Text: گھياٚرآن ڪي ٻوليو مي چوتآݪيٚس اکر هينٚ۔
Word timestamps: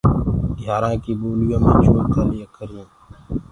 گھياٚرآن 0.59 0.93
ڪي 1.03 1.11
ٻوليو 1.19 1.57
مي 1.63 1.71
چوتآݪيٚس 1.83 2.41
اکر 2.45 2.67
هينٚ۔ 2.75 2.91